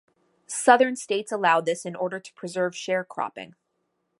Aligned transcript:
Southern 0.47 0.95
states 0.95 1.31
allowed 1.31 1.67
this 1.67 1.85
in 1.85 1.95
order 1.95 2.19
to 2.19 2.33
preserve 2.33 2.73
sharecropping. 2.73 3.53